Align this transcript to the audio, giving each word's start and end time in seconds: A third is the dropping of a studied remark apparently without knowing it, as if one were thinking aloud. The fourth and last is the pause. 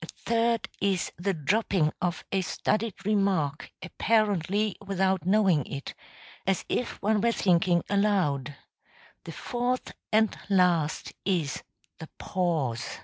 A 0.00 0.06
third 0.06 0.70
is 0.80 1.12
the 1.18 1.34
dropping 1.34 1.92
of 2.00 2.24
a 2.32 2.40
studied 2.40 2.94
remark 3.04 3.70
apparently 3.82 4.78
without 4.80 5.26
knowing 5.26 5.66
it, 5.66 5.92
as 6.46 6.64
if 6.70 7.02
one 7.02 7.20
were 7.20 7.32
thinking 7.32 7.84
aloud. 7.90 8.56
The 9.24 9.32
fourth 9.32 9.92
and 10.10 10.34
last 10.48 11.12
is 11.26 11.62
the 11.98 12.08
pause. 12.18 13.00